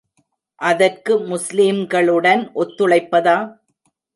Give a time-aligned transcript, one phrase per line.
[0.61, 3.37] அதற்கு முஸ்லீம்களுடன் ஒத்துழைப்பதா?